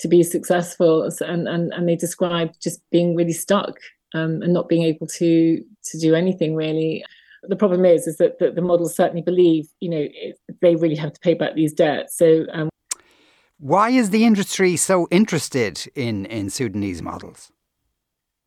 to 0.00 0.08
be 0.08 0.22
successful 0.22 1.08
and 1.20 1.46
and 1.46 1.72
and 1.72 1.88
they 1.88 1.96
describe 1.96 2.50
just 2.60 2.80
being 2.90 3.14
really 3.14 3.32
stuck 3.32 3.78
um, 4.14 4.42
and 4.42 4.52
not 4.52 4.68
being 4.68 4.82
able 4.82 5.06
to 5.06 5.62
to 5.84 5.98
do 5.98 6.14
anything 6.14 6.54
really. 6.54 7.04
The 7.44 7.56
problem 7.56 7.86
is 7.86 8.06
is 8.06 8.18
that, 8.18 8.38
that 8.38 8.54
the 8.54 8.62
models 8.62 8.94
certainly 8.94 9.22
believe 9.22 9.66
you 9.80 9.90
know 9.90 10.06
it, 10.12 10.36
they 10.60 10.76
really 10.76 10.96
have 10.96 11.12
to 11.12 11.20
pay 11.20 11.34
back 11.34 11.54
these 11.54 11.72
debts. 11.72 12.16
So 12.16 12.44
um, 12.52 12.68
why 13.60 13.90
is 13.90 14.10
the 14.10 14.24
industry 14.24 14.76
so 14.76 15.06
interested 15.10 15.86
in 15.94 16.26
in 16.26 16.50
Sudanese 16.50 17.02
models? 17.02 17.52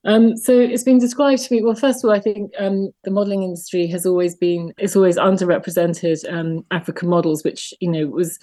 Um, 0.06 0.36
so 0.36 0.60
it's 0.60 0.84
been 0.84 1.00
described 1.00 1.44
to 1.44 1.54
me. 1.54 1.64
Well, 1.64 1.76
first 1.76 2.04
of 2.04 2.10
all, 2.10 2.16
I 2.16 2.20
think 2.20 2.52
um, 2.60 2.90
the 3.06 3.12
modelling 3.12 3.44
industry 3.44 3.88
has 3.88 4.06
always 4.06 4.36
been 4.36 4.74
it's 4.78 4.96
always 4.96 5.18
underrepresented 5.18 6.32
um, 6.34 6.66
African 6.72 7.10
models, 7.10 7.44
which 7.44 7.74
you 7.80 7.90
know 7.90 8.08
was 8.08 8.40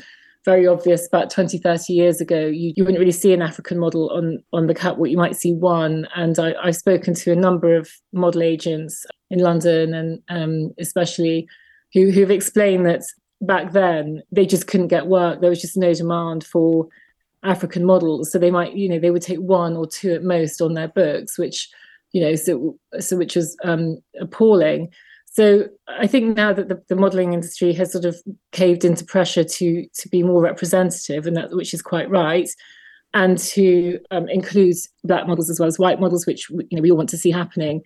very 0.46 0.66
obvious 0.66 1.06
about 1.06 1.28
20, 1.28 1.58
30 1.58 1.92
years 1.92 2.18
ago. 2.18 2.46
You, 2.46 2.72
you 2.74 2.82
wouldn't 2.82 2.98
really 2.98 3.12
see 3.12 3.34
an 3.34 3.42
African 3.42 3.78
model 3.78 4.08
on 4.10 4.42
on 4.52 4.68
the 4.68 4.74
catwalk. 4.74 5.10
You 5.10 5.18
might 5.18 5.36
see 5.36 5.52
one, 5.52 6.06
and 6.14 6.38
I, 6.38 6.54
have 6.64 6.76
spoken 6.76 7.14
to 7.14 7.32
a 7.32 7.36
number 7.36 7.76
of 7.76 7.90
model 8.12 8.42
agents 8.42 9.04
in 9.28 9.40
London, 9.40 9.92
and 9.92 10.22
um, 10.28 10.72
especially 10.78 11.46
who 11.92 12.10
who've 12.10 12.30
explained 12.30 12.86
that 12.86 13.02
back 13.40 13.72
then 13.72 14.22
they 14.30 14.46
just 14.46 14.66
couldn't 14.66 14.88
get 14.88 15.06
work. 15.06 15.40
There 15.40 15.50
was 15.50 15.60
just 15.60 15.76
no 15.76 15.92
demand 15.94 16.44
for 16.44 16.88
African 17.42 17.84
models. 17.84 18.30
So 18.30 18.38
they 18.38 18.50
might, 18.50 18.74
you 18.74 18.88
know, 18.88 18.98
they 18.98 19.10
would 19.10 19.22
take 19.22 19.38
one 19.38 19.76
or 19.76 19.86
two 19.86 20.12
at 20.12 20.22
most 20.22 20.60
on 20.60 20.74
their 20.74 20.88
books, 20.88 21.38
which, 21.38 21.68
you 22.12 22.20
know, 22.20 22.34
so 22.34 22.78
so 22.98 23.16
which 23.16 23.36
was 23.36 23.56
um, 23.64 23.98
appalling. 24.20 24.90
So 25.32 25.68
I 25.88 26.06
think 26.06 26.36
now 26.36 26.52
that 26.52 26.68
the, 26.68 26.82
the 26.88 26.96
modelling 26.96 27.32
industry 27.32 27.72
has 27.74 27.92
sort 27.92 28.04
of 28.04 28.16
caved 28.52 28.84
into 28.84 29.04
pressure 29.04 29.44
to 29.44 29.86
to 29.86 30.08
be 30.08 30.22
more 30.22 30.42
representative, 30.42 31.26
and 31.26 31.36
that 31.36 31.52
which 31.52 31.72
is 31.72 31.82
quite 31.82 32.10
right, 32.10 32.50
and 33.14 33.38
to 33.38 34.00
um, 34.10 34.28
include 34.28 34.76
black 35.04 35.28
models 35.28 35.48
as 35.48 35.60
well 35.60 35.68
as 35.68 35.78
white 35.78 36.00
models, 36.00 36.26
which 36.26 36.50
you 36.50 36.66
know 36.72 36.82
we 36.82 36.90
all 36.90 36.96
want 36.96 37.08
to 37.10 37.18
see 37.18 37.30
happening. 37.30 37.82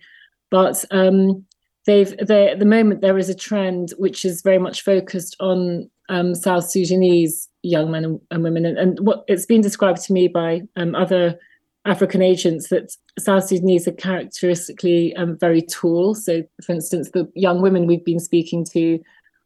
But 0.49 0.83
um, 0.91 1.45
they've 1.85 2.15
they 2.17 2.49
at 2.49 2.59
the 2.59 2.65
moment 2.65 3.01
there 3.01 3.17
is 3.17 3.29
a 3.29 3.35
trend 3.35 3.93
which 3.97 4.25
is 4.25 4.41
very 4.41 4.59
much 4.59 4.81
focused 4.81 5.35
on 5.39 5.89
um, 6.09 6.35
South 6.35 6.69
Sudanese 6.69 7.49
young 7.63 7.91
men 7.91 8.05
and, 8.05 8.21
and 8.29 8.43
women, 8.43 8.65
and, 8.65 8.77
and, 8.77 8.99
what 8.99 9.23
it's 9.27 9.45
been 9.45 9.61
described 9.61 10.01
to 10.03 10.13
me 10.13 10.27
by 10.27 10.61
um, 10.75 10.93
other 10.93 11.39
African 11.85 12.21
agents 12.21 12.69
that 12.69 12.95
South 13.17 13.47
Sudanese 13.47 13.87
are 13.87 13.93
characteristically 13.93 15.15
um, 15.15 15.37
very 15.37 15.61
tall. 15.61 16.13
So, 16.15 16.43
for 16.63 16.73
instance, 16.73 17.11
the 17.11 17.29
young 17.35 17.61
women 17.61 17.87
we've 17.87 18.05
been 18.05 18.19
speaking 18.19 18.65
to 18.65 18.99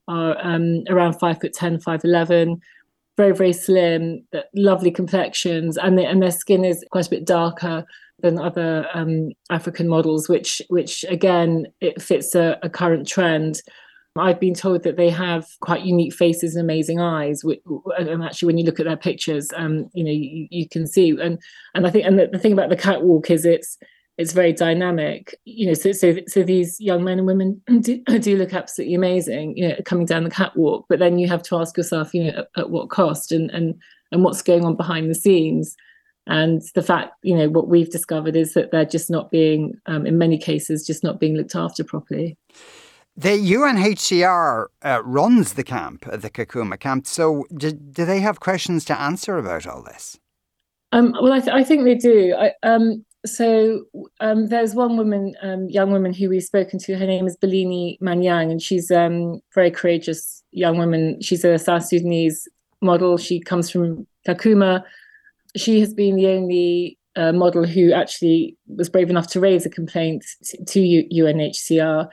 are 0.08 0.38
um, 0.46 0.84
around 0.90 1.14
five 1.14 1.40
foot 1.40 1.54
ten, 1.54 1.80
five 1.80 2.04
eleven, 2.04 2.60
very 3.16 3.34
very 3.34 3.54
slim, 3.54 4.26
lovely 4.54 4.92
complexions, 4.92 5.78
and 5.78 5.98
they, 5.98 6.06
and 6.06 6.22
their 6.22 6.32
skin 6.32 6.66
is 6.66 6.84
quite 6.92 7.08
a 7.08 7.12
bit 7.12 7.26
darker 7.26 7.86
than 8.22 8.40
other 8.40 8.88
um, 8.94 9.32
African 9.50 9.88
models, 9.88 10.30
which 10.30 10.62
which 10.70 11.06
again 11.10 11.68
it 11.82 12.02
fits 12.02 12.36
a, 12.36 12.58
a, 12.62 12.70
current 12.70 13.08
trend. 13.08 13.62
I've 14.18 14.40
been 14.40 14.54
told 14.54 14.84
that 14.84 14.98
they 14.98 15.10
have 15.10 15.48
quite 15.62 15.86
unique 15.86 16.14
faces 16.14 16.56
and 16.56 16.64
amazing 16.64 17.00
eyes, 17.00 17.44
and 17.44 18.24
actually, 18.24 18.48
when 18.48 18.58
you 18.58 18.66
look 18.66 18.80
at 18.80 18.86
their 18.86 18.98
pictures, 18.98 19.50
um, 19.56 19.90
you 19.94 20.04
know 20.04 20.12
you, 20.12 20.48
you, 20.50 20.68
can 20.68 20.88
see. 20.88 21.12
and 21.12 21.40
And 21.74 21.88
I 21.88 21.90
think, 21.90 22.06
and 22.06 22.20
the, 22.20 22.28
the 22.28 22.40
thing 22.40 22.52
about 22.52 22.70
the 22.70 22.76
catwalk 22.76 23.30
is 23.30 23.46
it's 23.46 23.78
it's 24.18 24.34
very 24.34 24.52
dynamic. 24.52 25.36
You 25.46 25.68
know, 25.68 25.74
so 25.74 25.92
so 25.94 26.18
so 26.28 26.44
these 26.44 26.80
young 26.82 27.04
men 27.04 27.20
and 27.20 27.28
women 27.28 27.62
do, 27.82 28.04
do 28.04 28.36
look 28.36 28.54
absolutely 28.54 28.96
amazing, 28.96 29.56
you 29.56 29.70
know, 29.70 29.76
coming 29.86 30.06
down 30.06 30.26
the 30.26 30.30
catwalk. 30.30 30.86
But 30.90 31.00
then 31.00 31.20
you 31.20 31.28
have 31.28 31.44
to 31.44 31.58
ask 31.58 31.78
yourself, 31.78 32.14
you 32.14 32.26
know, 32.26 32.40
at, 32.40 32.48
at 32.58 32.70
what 32.72 32.90
cost 32.90 33.32
and 33.32 33.50
and 33.52 33.76
and 34.12 34.24
what's 34.24 34.42
going 34.42 34.66
on 34.66 34.76
behind 34.76 35.10
the 35.10 35.16
scenes 35.16 35.76
and 36.30 36.62
the 36.76 36.84
fact 36.84 37.12
you 37.24 37.36
know 37.36 37.50
what 37.50 37.68
we've 37.68 37.90
discovered 37.90 38.36
is 38.36 38.54
that 38.54 38.72
they're 38.72 38.86
just 38.86 39.10
not 39.10 39.30
being 39.30 39.74
um, 39.88 40.06
in 40.06 40.18
many 40.18 40.38
cases 40.38 40.88
just 40.88 41.04
not 41.04 41.20
being 41.20 41.36
looked 41.36 41.56
after 41.56 41.84
properly 41.84 42.38
the 43.20 43.32
UNHCR 43.32 44.68
uh, 44.82 45.02
runs 45.04 45.54
the 45.54 45.64
camp, 45.64 46.06
the 46.10 46.30
Kakuma 46.30 46.80
camp. 46.80 47.06
So, 47.06 47.46
do, 47.54 47.74
do, 47.74 48.06
they 48.06 48.22
have 48.22 48.40
questions 48.40 48.86
to 48.86 48.98
answer 48.98 49.38
about 49.38 49.68
all 49.68 49.84
this? 49.84 50.18
Um, 50.94 51.14
well, 51.22 51.34
I, 51.34 51.42
th- 51.42 51.52
I, 51.54 51.66
think 51.66 51.84
they 51.84 51.96
do. 51.96 52.34
I, 52.40 52.54
um, 52.64 53.06
so, 53.26 53.84
um, 54.22 54.48
there's 54.48 54.74
one 54.74 54.96
woman, 54.96 55.36
um, 55.42 55.68
young 55.68 55.92
woman, 55.92 56.14
who 56.14 56.30
we've 56.30 56.44
spoken 56.44 56.80
to. 56.80 56.96
Her 56.96 57.06
name 57.06 57.28
is 57.28 57.36
Bellini 57.36 58.00
Manyang, 58.02 58.52
and 58.52 58.62
she's 58.62 58.90
a 58.90 59.02
um, 59.02 59.42
very 59.54 59.70
courageous 59.70 60.42
young 60.52 60.78
woman. 60.78 61.22
She's 61.22 61.44
a 61.44 61.60
South 61.60 61.84
Sudanese 61.84 62.48
model. 62.82 63.18
She 63.18 63.42
comes 63.42 63.70
from 63.70 64.08
Kakuma 64.26 64.84
she 65.56 65.80
has 65.80 65.94
been 65.94 66.16
the 66.16 66.28
only 66.28 66.98
uh, 67.16 67.32
model 67.32 67.66
who 67.66 67.92
actually 67.92 68.56
was 68.68 68.90
brave 68.90 69.10
enough 69.10 69.28
to 69.28 69.40
raise 69.40 69.66
a 69.66 69.70
complaint 69.70 70.24
to, 70.68 70.80
UNHCR. 70.80 72.08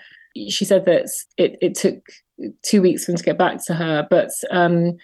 She 0.49 0.64
said 0.64 0.85
that 0.87 1.07
it, 1.37 1.57
it 1.61 1.75
took 1.75 1.99
two 2.62 2.83
weeks 2.83 3.05
for 3.05 3.12
them 3.12 3.19
to 3.19 3.25
get 3.25 3.38
back 3.38 3.64
to 3.66 3.75
her, 3.75 4.07
but 4.11 4.31
um, 4.50 4.97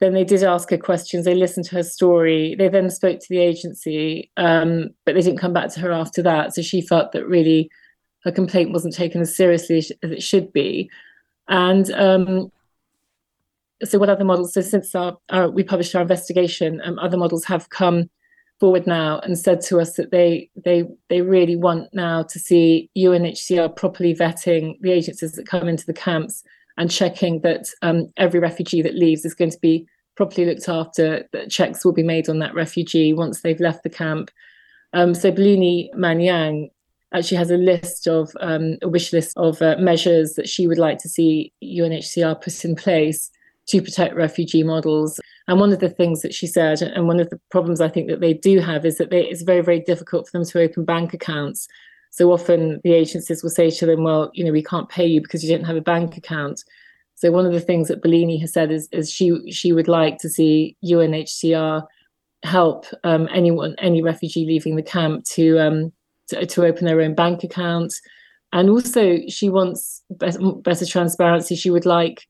then 0.00 0.14
they 0.14 0.24
did 0.24 0.42
ask 0.42 0.70
her 0.70 0.78
questions. 0.78 1.24
They 1.24 1.34
listened 1.34 1.66
to 1.66 1.76
her 1.76 1.82
story. 1.82 2.54
They 2.58 2.68
then 2.68 2.90
spoke 2.90 3.20
to 3.20 3.26
the 3.28 3.38
agency, 3.38 4.30
um, 4.36 4.90
but 5.04 5.14
they 5.14 5.20
didn't 5.20 5.40
come 5.40 5.52
back 5.52 5.70
to 5.74 5.80
her 5.80 5.92
after 5.92 6.22
that. 6.22 6.54
So 6.54 6.62
she 6.62 6.80
felt 6.80 7.12
that 7.12 7.26
really 7.26 7.70
her 8.24 8.32
complaint 8.32 8.72
wasn't 8.72 8.94
taken 8.94 9.20
as 9.20 9.36
seriously 9.36 9.78
as 9.78 9.92
it 10.02 10.22
should 10.22 10.52
be. 10.52 10.90
And 11.48 11.90
um, 11.92 12.50
so 13.84 13.98
what 13.98 14.08
other 14.08 14.24
models 14.24 14.54
so 14.54 14.60
since 14.60 14.94
our, 14.94 15.16
our, 15.30 15.50
we 15.50 15.62
published 15.62 15.94
our 15.94 16.02
investigation 16.02 16.80
um, 16.84 16.98
other 16.98 17.16
models 17.16 17.44
have 17.44 17.68
come 17.70 18.08
forward 18.60 18.86
now 18.86 19.18
and 19.20 19.38
said 19.38 19.60
to 19.62 19.80
us 19.80 19.94
that 19.94 20.10
they 20.10 20.50
they 20.64 20.84
they 21.08 21.22
really 21.22 21.56
want 21.56 21.88
now 21.94 22.22
to 22.22 22.38
see 22.38 22.90
UNHCR 22.96 23.74
properly 23.74 24.14
vetting 24.14 24.78
the 24.80 24.92
agencies 24.92 25.32
that 25.32 25.46
come 25.46 25.66
into 25.66 25.86
the 25.86 25.94
camps 25.94 26.44
and 26.76 26.90
checking 26.90 27.40
that 27.40 27.66
um, 27.82 28.06
every 28.16 28.38
refugee 28.38 28.82
that 28.82 28.94
leaves 28.94 29.24
is 29.24 29.34
going 29.34 29.50
to 29.50 29.58
be 29.60 29.86
properly 30.14 30.46
looked 30.46 30.68
after 30.68 31.26
that 31.32 31.50
checks 31.50 31.84
will 31.84 31.92
be 31.92 32.02
made 32.02 32.28
on 32.28 32.38
that 32.38 32.54
refugee 32.54 33.12
once 33.12 33.40
they've 33.40 33.60
left 33.60 33.82
the 33.82 33.90
camp. 33.90 34.30
Um, 34.92 35.14
so 35.14 35.30
Bellini 35.30 35.90
Manyang 35.96 36.70
actually 37.12 37.38
has 37.38 37.50
a 37.50 37.56
list 37.56 38.06
of 38.06 38.30
um, 38.40 38.76
a 38.82 38.88
wish 38.88 39.12
list 39.12 39.32
of 39.36 39.60
uh, 39.62 39.76
measures 39.78 40.34
that 40.34 40.48
she 40.48 40.66
would 40.66 40.78
like 40.78 40.98
to 40.98 41.08
see 41.08 41.52
UNHCR 41.64 42.40
put 42.42 42.64
in 42.64 42.76
place 42.76 43.30
to 43.68 43.82
protect 43.82 44.14
refugee 44.14 44.62
models. 44.62 45.20
And 45.48 45.60
one 45.60 45.72
of 45.72 45.80
the 45.80 45.88
things 45.88 46.22
that 46.22 46.34
she 46.34 46.46
said, 46.46 46.82
and 46.82 47.06
one 47.06 47.20
of 47.20 47.30
the 47.30 47.40
problems 47.50 47.80
I 47.80 47.88
think 47.88 48.08
that 48.08 48.20
they 48.20 48.34
do 48.34 48.60
have, 48.60 48.84
is 48.84 48.98
that 48.98 49.10
they, 49.10 49.24
it's 49.24 49.42
very, 49.42 49.62
very 49.62 49.80
difficult 49.80 50.26
for 50.26 50.32
them 50.38 50.46
to 50.46 50.60
open 50.60 50.84
bank 50.84 51.14
accounts. 51.14 51.66
So 52.10 52.32
often 52.32 52.80
the 52.82 52.92
agencies 52.92 53.42
will 53.42 53.50
say 53.50 53.70
to 53.70 53.86
them, 53.86 54.02
well, 54.02 54.30
you 54.34 54.44
know, 54.44 54.52
we 54.52 54.62
can't 54.62 54.88
pay 54.88 55.06
you 55.06 55.20
because 55.20 55.44
you 55.44 55.56
don't 55.56 55.66
have 55.66 55.76
a 55.76 55.80
bank 55.80 56.16
account. 56.16 56.64
So 57.14 57.30
one 57.30 57.46
of 57.46 57.52
the 57.52 57.60
things 57.60 57.88
that 57.88 58.02
Bellini 58.02 58.38
has 58.38 58.52
said 58.52 58.70
is, 58.72 58.88
is 58.92 59.10
she 59.10 59.52
she 59.52 59.72
would 59.72 59.88
like 59.88 60.18
to 60.18 60.28
see 60.28 60.76
UNHCR 60.84 61.86
help 62.42 62.86
um, 63.04 63.28
anyone, 63.32 63.74
any 63.78 64.02
refugee 64.02 64.46
leaving 64.46 64.76
the 64.76 64.82
camp 64.82 65.24
to, 65.24 65.58
um, 65.58 65.92
to, 66.28 66.46
to 66.46 66.64
open 66.64 66.86
their 66.86 67.00
own 67.00 67.14
bank 67.14 67.44
account. 67.44 67.94
And 68.52 68.70
also, 68.70 69.18
she 69.28 69.48
wants 69.48 70.02
better, 70.10 70.38
better 70.40 70.86
transparency. 70.86 71.54
She 71.54 71.70
would 71.70 71.86
like 71.86 72.26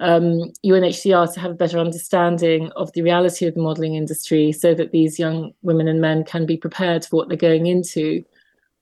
um, 0.00 0.52
UNHCR 0.64 1.32
to 1.32 1.40
have 1.40 1.52
a 1.52 1.54
better 1.54 1.78
understanding 1.78 2.70
of 2.76 2.92
the 2.92 3.02
reality 3.02 3.46
of 3.46 3.54
the 3.54 3.60
modelling 3.60 3.94
industry 3.94 4.52
so 4.52 4.74
that 4.74 4.92
these 4.92 5.18
young 5.18 5.52
women 5.62 5.88
and 5.88 6.00
men 6.00 6.24
can 6.24 6.46
be 6.46 6.56
prepared 6.56 7.04
for 7.04 7.16
what 7.16 7.28
they're 7.28 7.36
going 7.36 7.66
into 7.66 8.24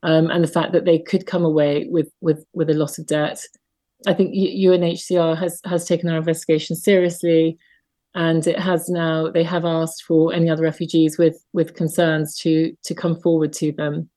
um, 0.02 0.30
and 0.30 0.42
the 0.42 0.48
fact 0.48 0.72
that 0.72 0.84
they 0.84 0.98
could 0.98 1.26
come 1.26 1.44
away 1.44 1.86
with, 1.88 2.10
with, 2.20 2.44
with 2.54 2.70
a 2.70 2.74
lot 2.74 2.98
of 2.98 3.06
debt. 3.06 3.44
I 4.06 4.14
think 4.14 4.34
UNHCR 4.34 5.38
has, 5.38 5.60
has 5.64 5.84
taken 5.84 6.08
our 6.08 6.16
investigation 6.16 6.74
seriously 6.74 7.58
and 8.14 8.46
it 8.46 8.58
has 8.58 8.88
now, 8.88 9.30
they 9.30 9.44
have 9.44 9.64
asked 9.64 10.04
for 10.04 10.32
any 10.32 10.50
other 10.50 10.62
refugees 10.62 11.18
with, 11.18 11.44
with 11.52 11.74
concerns 11.74 12.36
to, 12.38 12.76
to 12.84 12.94
come 12.94 13.20
forward 13.20 13.52
to 13.54 13.72
them. 13.72 14.08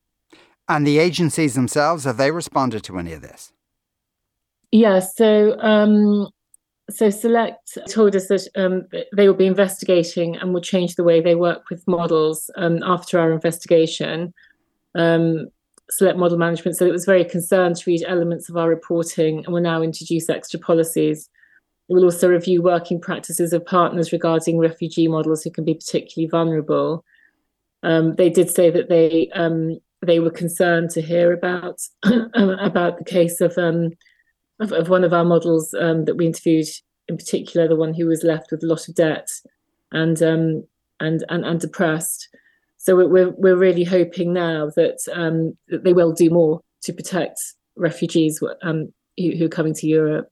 And 0.68 0.88
the 0.88 0.98
agencies 0.98 1.54
themselves, 1.54 2.06
have 2.06 2.18
they 2.18 2.32
responded 2.32 2.84
to 2.86 2.98
any 2.98 3.14
of 3.14 3.22
this? 3.22 3.54
Yes. 4.72 5.14
Yeah, 5.20 5.54
so 5.54 5.60
um, 5.60 6.30
so 6.90 7.10
Select 7.10 7.78
told 7.90 8.16
us 8.16 8.28
that 8.28 8.48
um, 8.56 8.88
they 9.16 9.28
will 9.28 9.36
be 9.36 9.48
investigating 9.48 10.36
and 10.36 10.54
will 10.54 10.62
change 10.62 10.96
the 10.96 11.04
way 11.04 11.20
they 11.20 11.36
work 11.36 11.70
with 11.70 11.88
models 11.88 12.50
um, 12.58 12.84
after 12.84 13.20
our 13.20 13.32
investigation. 13.32 14.34
Um, 14.94 15.48
Select 15.90 16.18
Model 16.18 16.38
Management 16.38 16.78
said 16.78 16.88
it 16.88 16.92
was 16.92 17.06
very 17.06 17.26
concerned 17.26 17.76
to 17.78 17.90
read 17.90 18.04
elements 18.08 18.50
of 18.50 18.58
our 18.58 18.70
reporting 18.70 19.44
and 19.44 19.54
will 19.54 19.62
now 19.62 19.82
introduce 19.82 20.30
extra 20.30 20.60
policies. 20.60 21.30
It 21.90 21.94
will 21.94 22.04
also 22.04 22.30
review 22.30 22.62
working 22.62 23.00
practices 23.00 23.54
of 23.54 23.66
partners 23.66 24.12
regarding 24.12 24.58
refugee 24.58 25.08
models 25.08 25.44
who 25.44 25.52
can 25.52 25.64
be 25.64 25.76
particularly 25.76 26.30
vulnerable. 26.30 27.04
Um, 27.84 28.16
they 28.16 28.30
did 28.30 28.50
say 28.50 28.72
that 28.72 28.90
they 28.90 29.30
um, 29.34 29.80
they 30.02 30.20
were 30.20 30.32
concerned 30.32 30.90
to 30.92 31.02
hear 31.02 31.34
about 31.34 31.82
about 32.04 32.98
the 32.98 33.06
case 33.06 33.42
of 33.42 33.56
um, 33.58 33.92
of, 34.60 34.72
of 34.72 34.90
one 34.90 35.04
of 35.04 35.14
our 35.14 35.26
models 35.26 35.74
um, 35.80 36.06
that 36.06 36.16
we 36.16 36.26
interviewed, 36.26 36.68
in 37.08 37.18
particular, 37.18 37.68
the 37.68 37.76
one 37.76 37.94
who 37.94 38.08
was 38.08 38.24
left 38.24 38.52
with 38.52 38.64
a 38.64 38.68
lot 38.68 38.88
of 38.88 38.96
debt 38.96 39.30
and 39.92 40.22
um, 40.22 40.64
and, 41.00 41.26
and 41.30 41.46
and 41.46 41.60
depressed. 41.60 42.30
so 42.78 42.96
we're 42.96 43.32
we're 43.32 43.58
really 43.58 43.84
hoping 43.84 44.34
now 44.34 44.70
that 44.76 45.00
um, 45.14 45.58
that 45.68 45.84
they 45.84 45.94
will 45.94 46.14
do 46.14 46.30
more 46.30 46.62
to 46.84 46.94
protect 46.94 47.40
refugees 47.76 48.42
um, 48.64 48.94
who, 49.18 49.32
who 49.36 49.46
are 49.46 49.50
coming 49.50 49.74
to 49.74 49.88
Europe. 49.88 50.30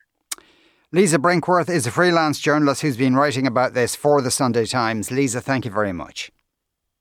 Lisa 0.91 1.17
Brinkworth 1.17 1.69
is 1.69 1.87
a 1.87 1.91
freelance 1.91 2.39
journalist 2.39 2.83
who's 2.83 2.97
been 2.97 3.15
writing 3.15 3.47
about 3.47 3.73
this 3.73 3.95
for 3.95 4.21
the 4.21 4.29
Sunday 4.29 4.65
Times. 4.65 5.09
Lisa, 5.09 5.41
thank 5.41 5.65
you 5.65 5.71
very 5.71 5.91
much. 5.91 6.31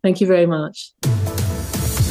Thank 0.03 0.21
you 0.21 0.27
very 0.27 0.47
much. 0.47 0.93